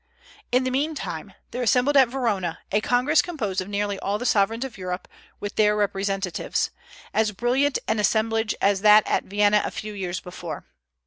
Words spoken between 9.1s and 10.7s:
Vienna a few years before.